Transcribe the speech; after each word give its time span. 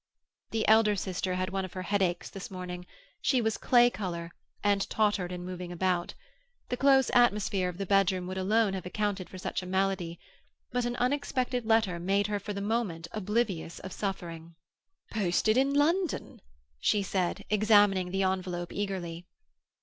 The 0.49 0.67
elder 0.67 0.95
sister 0.95 1.35
had 1.35 1.51
one 1.51 1.63
of 1.63 1.73
her 1.73 1.83
headaches 1.83 2.27
this 2.31 2.49
morning; 2.49 2.87
she 3.21 3.39
was 3.39 3.55
clay 3.59 3.91
colour, 3.91 4.31
and 4.63 4.89
tottered 4.89 5.31
in 5.31 5.45
moving 5.45 5.71
about. 5.71 6.15
The 6.69 6.77
close 6.77 7.11
atmosphere 7.11 7.69
of 7.69 7.77
the 7.77 7.85
bedroom 7.85 8.25
would 8.25 8.39
alone 8.39 8.73
have 8.73 8.87
accounted 8.87 9.29
for 9.29 9.37
such 9.37 9.61
a 9.61 9.67
malady. 9.67 10.19
But 10.71 10.85
an 10.85 10.95
unexpected 10.95 11.67
letter 11.67 11.99
made 11.99 12.25
her 12.25 12.39
for 12.39 12.51
the 12.51 12.61
moment 12.61 13.09
oblivious 13.11 13.77
of 13.77 13.93
suffering. 13.93 14.55
"Posted 15.11 15.55
in 15.55 15.71
London," 15.71 16.41
she 16.79 17.03
said, 17.03 17.45
examining 17.51 18.09
the 18.09 18.23
envelope 18.23 18.73
eagerly. 18.73 19.27